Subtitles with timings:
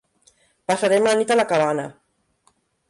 [0.71, 1.87] Passarem la nit a la cabana.